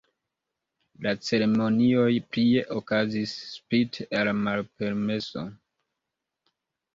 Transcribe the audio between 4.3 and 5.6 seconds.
la malpermeso.